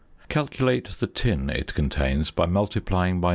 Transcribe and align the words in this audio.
Calculate 0.29 0.85
the 0.99 1.05
tin 1.05 1.51
it 1.51 1.75
contains 1.75 2.31
by 2.31 2.47
multiplying 2.47 3.21
by 3.21 3.27
0. 3.27 3.29